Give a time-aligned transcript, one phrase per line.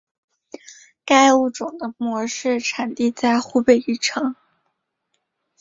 [1.05, 4.35] 该物种的模式产地在湖北宜昌。